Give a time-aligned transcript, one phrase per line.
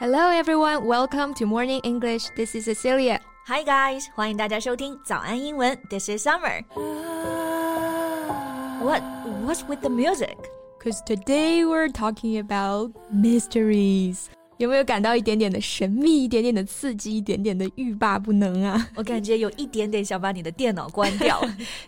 [0.00, 2.28] Hello everyone, welcome to Morning English.
[2.36, 3.20] This is Cecilia.
[3.46, 5.78] Hi guys，欢迎大家收听早安英文。
[5.88, 6.64] This is Summer.
[8.82, 9.02] What?
[9.44, 10.36] What's with the music?
[10.82, 14.26] Cause today we're talking about mysteries.
[14.58, 18.88] 有没有感到一点点的神秘，一点点的刺激，一点点的欲罢不能啊？
[18.94, 21.40] 我感觉有一点点想把你的电脑关掉。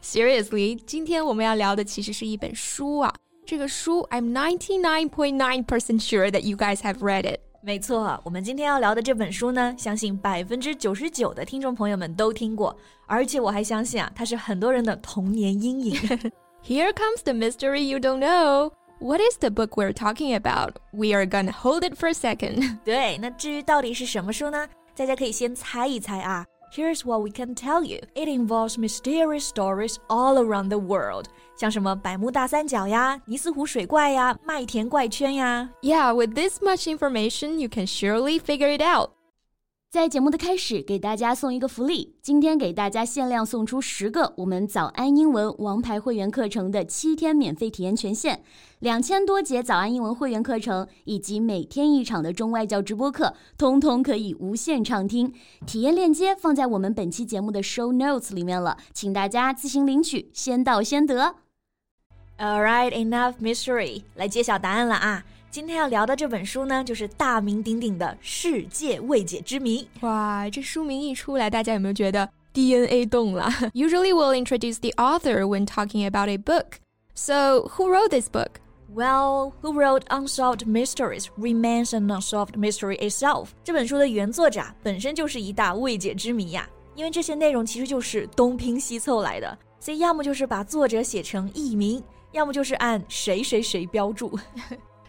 [0.03, 3.15] Seriously，今天我们要聊的其实是一本书啊。
[3.47, 7.41] 这个书，I'm ninety nine point nine percent sure that you guys have read it。
[7.66, 12.76] 没错，我们今天要聊的这本书呢，相信百分之九十九的听众朋友们都听过，
[13.08, 15.94] 而且我还相信啊，它是很多人的童年阴影。
[16.62, 18.72] Here comes the mystery you don't know.
[19.00, 20.74] What is the book we're talking about?
[20.92, 22.80] We are gonna hold it for a second.
[22.84, 24.68] 对，那至于到底是什么书呢？
[24.94, 26.46] 大家可以先猜一猜啊。
[26.73, 27.99] Here's what we can tell you.
[28.15, 31.29] It involves mysterious stories all around the world.
[31.57, 35.71] 像什么百慕大三角呀、尼斯湖水怪呀、麦田怪圈呀。
[35.83, 39.11] Yeah, with this much information, you can surely figure it out.
[39.94, 42.16] 在节目的开始，给大家送一个福利。
[42.20, 48.42] 今天给大家限量送出十个我们早安英文王牌会员课程的七天免费体验权限，
[48.80, 55.32] 两千多节早安英文会员课程以及每天一场的中外教直播课，通通可以无限畅听。
[55.68, 61.36] 体验链接放在我们本期节目的 show notes 里面了，请大家自行领取，先到先得。
[62.40, 65.24] All right, enough mystery，来揭晓答案了啊！
[65.54, 69.88] 今天要聊的这本书呢，就是大名鼎鼎的《世界未解之谜》。
[70.04, 76.80] 哇，这书名一出来，大家有没有觉得 DNA 动了？Usually we'll introduce the author when talking about a book.
[77.14, 78.54] So, who wrote this book?
[78.92, 83.50] Well, who wrote Unsolved Mysteries Remains an Unsolved Mystery itself？
[83.64, 94.36] 这本书的原作者本身就是一大未解之谜呀，因为这些内容其实就是东拼西凑来的，所以要么就是把作者写成艺名，要么就是按谁谁谁标注。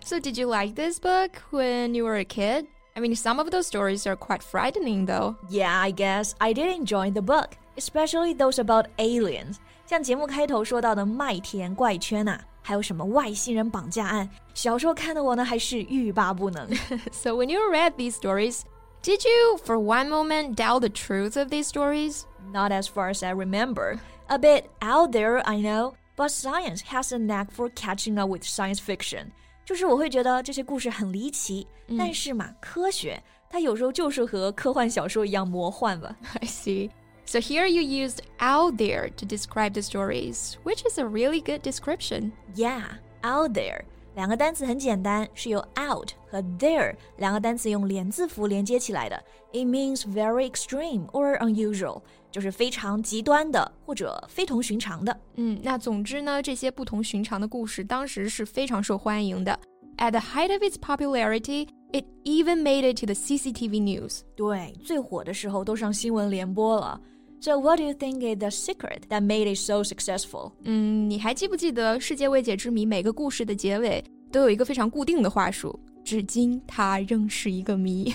[0.03, 2.65] So, did you like this book when you were a kid?
[2.95, 5.35] I mean, some of those stories are quite frightening, though.
[5.49, 9.57] Yeah, I guess I did enjoy the book, especially those about aliens.
[9.85, 16.67] 像节目开头说到的麦田怪圈呐、啊，还有什么外星人绑架案，小时候看的我呢还是欲罢不能。
[17.11, 18.61] so when you read these stories,
[19.01, 22.23] did you, for one moment, doubt the truth of these stories?
[22.51, 23.99] Not as far as I remember.
[24.27, 28.43] A bit out there, I know, but science has a knack for catching up with
[28.43, 29.31] science fiction.
[29.65, 36.15] 就是我会觉得这些故事很离奇，嗯、但是嘛，科学它有时候就是和科幻小说一样魔幻吧。
[36.41, 36.89] I see.
[37.25, 41.61] So here you used out there to describe the stories, which is a really good
[41.61, 42.31] description.
[42.55, 42.83] Yeah,
[43.23, 43.83] out there.
[44.15, 49.23] 两个单词很简单，是由 out 和 there 两个单词用连字符连接起来的。
[49.53, 52.01] It means very extreme or unusual，
[52.34, 55.16] 就是非常极端的或者非同寻常的。
[55.36, 59.56] 嗯，那总之呢，这些不同寻常的故事当时是非常受欢迎的。
[59.98, 64.22] At the height of its popularity, it even made it to the CCTV news.
[64.34, 67.00] 对，最火的时候都上新闻联播了。
[67.40, 70.50] So what do you think is the secret that made it so successful?
[70.64, 74.02] 嗯，你还记不记得《世界未解之谜》每个故事的结尾
[74.32, 75.78] 都有一个非常固定的话术？
[76.02, 78.12] 至今它仍是一个谜。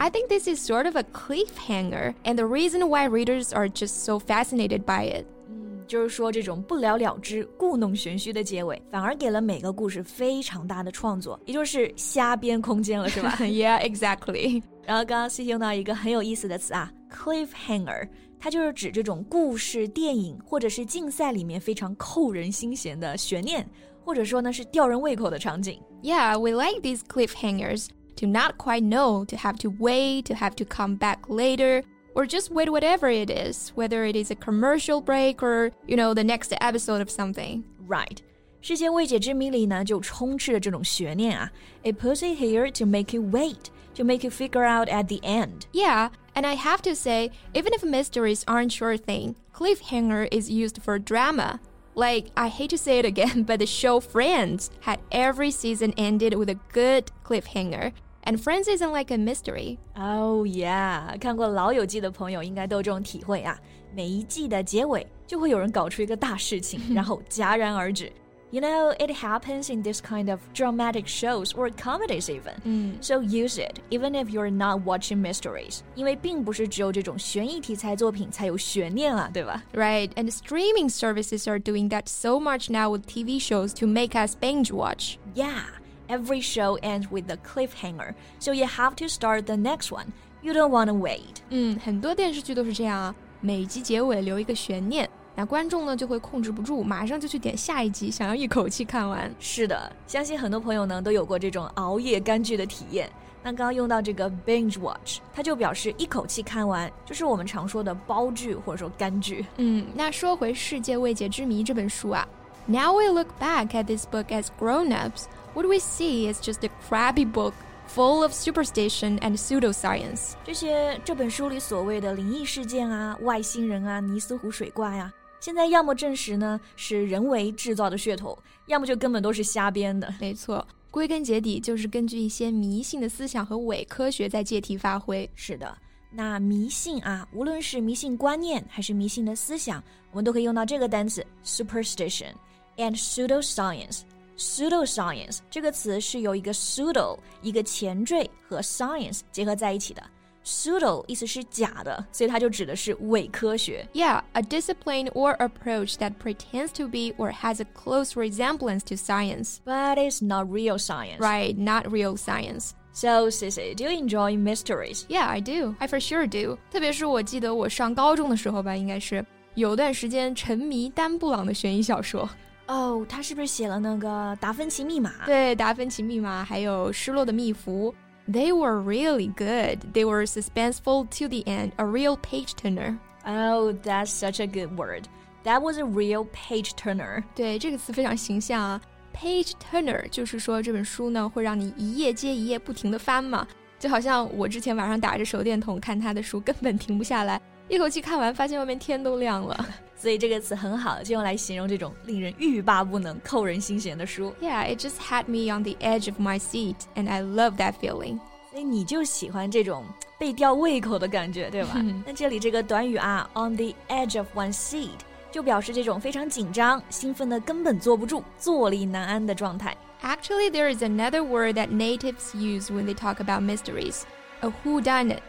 [0.00, 4.04] I think this is sort of a cliffhanger, and the reason why readers are just
[4.04, 5.24] so fascinated by it.
[5.48, 13.36] 嗯，就是说这种不了了之、故弄玄虚的结尾，反而给了每个故事非常大的创作，也就是瞎编空间了，是吧？
[13.38, 14.62] Yeah, exactly.
[14.84, 18.06] 然后刚刚是用到一个很有意思的词啊，cliffhanger，
[18.38, 23.66] 它就是指这种故事、电影或者是竞赛里面非常扣人心弦的悬念，
[24.04, 25.80] 或者说呢是吊人胃口的场景。
[26.02, 30.55] Yeah, we like these cliffhangers to not quite know, to have to wait, to have
[30.55, 31.83] to come back later,
[32.13, 36.13] or just wait whatever it is, whether it is a commercial break or, you know,
[36.13, 37.63] the next episode of something.
[37.87, 38.21] Right.
[38.61, 41.51] 世界未解之谜里呢，就充斥着这种悬念啊。
[41.83, 45.65] It puts it here to make you wait, to make you figure out at the end.
[45.73, 50.79] Yeah, and I have to say, even if mysteries aren't sure thing, cliffhanger is used
[50.83, 51.59] for drama.
[52.00, 56.34] Like, I hate to say it again, but the show Friends had every season ended
[56.34, 57.92] with a good cliffhanger.
[58.22, 59.78] And Friends isn't like a mystery.
[59.94, 63.58] Oh yeah，看过《老友记》的朋友应该都有这种体会啊。
[63.94, 68.12] 每一季的结尾就会有人搞出一个大事情，然后戛然而止。
[68.52, 72.54] You know, it happens in this kind of dramatic shows or comedies even.
[72.64, 75.80] 嗯 So use it, even if you're not watching mysteries.
[75.96, 79.62] 因为并不是只有这种悬疑题材作品才有悬念啊，对吧？
[79.74, 84.14] Right, and streaming services are doing that so much now with TV shows to make
[84.14, 85.16] us binge watch.
[85.34, 85.64] Yeah,
[86.08, 90.12] every show ends with a cliffhanger, so you have to start the next one.
[90.42, 91.42] You don't want to wait.
[91.50, 99.33] 嗯，很多电视剧都是这样啊，每集结尾留一个悬念， 那观众呢就会控制不住，马上就去点下一集，想要一口气看完。
[99.39, 103.09] 是的，相信很多朋友呢都有过这种熬夜干剧的体验。
[103.43, 109.43] 那刚刚用到这个 binge watch，它就表示一口气看完，就是我们常说的煲剧或者说干剧。
[109.57, 112.27] 嗯，那说回《世界未解之谜》这本书啊
[112.67, 115.23] ，Now we look back at this book as grown-ups,
[115.55, 117.53] what we see is just a crappy book
[117.87, 120.33] full of superstition and pseudoscience。
[120.43, 125.11] 这些这本书里所谓的灵异事件啊、外星人啊、尼斯湖水怪啊，
[125.41, 130.13] 现在要么证实呢是人为制造的噱头，要么就根本都是瞎编的。
[130.21, 130.65] 没错。
[130.89, 135.29] 归根结底就是根据一些迷信的思想和伪科学在借题发挥。
[135.35, 135.77] 是的，
[136.11, 142.33] 那迷信啊，无论是迷信观念还是迷信的思想，我们都可以用到这个单词 superstition
[142.77, 144.01] and pseudoscience。
[144.37, 150.03] pseudoscience 这个词是由一个 pseudo 一个前缀和 science 结合在一起的。
[150.44, 153.84] pseudo 意思是假的，所以它就指的是伪科学。
[153.92, 159.56] Yeah, a discipline or approach that pretends to be or has a close resemblance to science,
[159.64, 161.18] but it's not real science.
[161.18, 162.70] Right, not real science.
[162.92, 165.04] So, Sissy, do you enjoy mysteries?
[165.08, 165.74] Yeah, I do.
[165.80, 166.56] I for sure do.
[166.70, 172.28] 特别是我记得我上高中的时候吧，应该是有段时间沉迷丹布朗的悬疑小说。
[172.68, 175.10] 哦，他是不是写了那个《达芬奇密码》？
[175.26, 177.92] 对，《达芬奇密码》还有《失落的密符》。
[178.30, 179.92] they were really good.
[179.92, 182.98] They were suspenseful to the end, a real page turner.
[183.24, 185.08] Oh, that's such a good word.
[185.44, 187.22] That was a real page turner.
[187.34, 188.80] 对，这个词非常形象啊。
[189.14, 193.46] Page turner 就是说这本书呢会让你一页接一页不停的翻嘛，
[193.78, 199.66] 就好像我之前晚上打着手电筒看他的书，根本停不下来， 一口气看完，发现外面天都亮了。
[199.96, 204.32] 所以这个词很好，就用来形容这种令人欲罢不能、扣人心弦的书。
[204.40, 208.20] Yeah, it just had me on the edge of my seat, and I love that feeling.
[208.50, 209.84] 所以你就喜欢这种
[210.18, 211.82] 被吊胃口的感觉，对吧？
[212.06, 214.90] 那这里这个短语啊，on the edge of one seat，
[215.32, 219.76] 就表示这种非常紧张、兴奋的根本坐不住、坐立难安的状态。
[220.02, 224.02] Actually, there is another word that natives use when they talk about mysteries,
[224.40, 225.20] a whodunit.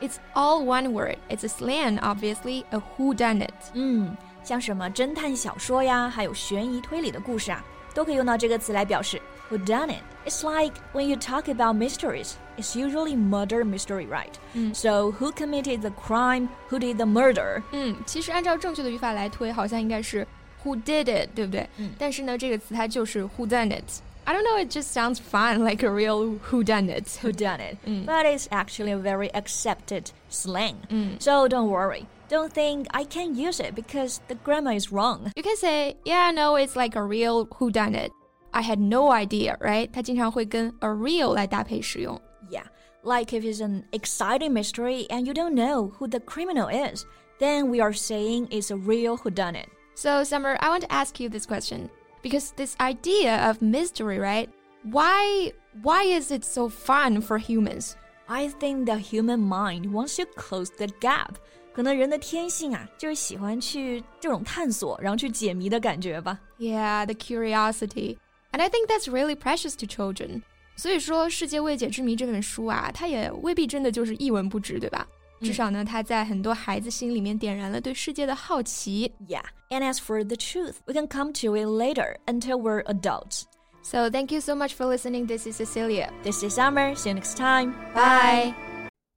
[0.00, 1.16] It's all one word.
[1.28, 3.54] It's a slang, obviously, a who done it.
[3.72, 10.02] 嗯，像什么侦探小说呀，还有悬疑推理的故事啊，都可以用到这个词来表示 who done it.
[10.26, 14.32] It's like when you talk about mysteries, it's usually murder mystery, right?
[14.54, 14.74] Mm.
[14.74, 16.48] So who committed the crime?
[16.68, 17.62] Who did the murder?
[17.72, 20.26] 嗯，其实按照正确的语法来推，好像应该是
[20.62, 21.68] who did it，对不对？
[21.78, 23.84] 嗯，但是呢，这个词它就是 who done it。
[24.26, 27.18] I don't know, it just sounds fun, like a real whodunit.
[27.18, 27.78] Whodunit.
[27.86, 28.06] Mm.
[28.06, 30.78] But it's actually a very accepted slang.
[30.90, 31.22] Mm.
[31.22, 32.06] So don't worry.
[32.28, 35.30] Don't think I can't use it because the grammar is wrong.
[35.36, 38.10] You can say, yeah, no, it's like a real whodunit.
[38.52, 39.88] I had no idea, right?
[39.92, 42.20] 它经常会跟 a real 来搭配使用。
[42.50, 42.64] Yeah,
[43.04, 47.04] like if it's an exciting mystery and you don't know who the criminal is,
[47.38, 49.66] then we are saying it's a real whodunit.
[49.94, 51.90] So, Summer, I want to ask you this question
[52.22, 54.48] because this idea of mystery, right?
[54.82, 55.52] Why
[55.82, 57.94] why is it so fun for humans?
[58.28, 61.36] I think the human mind wants to close the gap.
[61.72, 66.40] 可能人的天性啊，就是喜欢去这种探索，然后去解谜的感觉吧。
[66.58, 68.16] Yeah, the curiosity,
[68.52, 70.42] and I think that's really precious to children.
[70.76, 75.06] 所以说，《世界未解之谜》这本书啊，它也未必真的就是一文不值，对吧？
[75.40, 79.12] 至少呢，它在很多孩子心里面点燃了对世界的好奇。
[79.28, 83.42] Yeah, and as for the truth, we can come to it later until we're adults.
[83.82, 85.26] So thank you so much for listening.
[85.26, 86.10] This is Cecilia.
[86.24, 86.94] This is Summer.
[86.96, 87.74] See you next time.
[87.94, 88.54] Bye.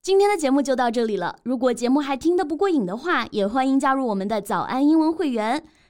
[0.01, 1.38] 今天的节目就到这里了。
[1.43, 5.63] 如果节目还听得不过瘾的话，也欢迎加入我们的早安英文会员。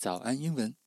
[0.00, 0.79] 早安英文。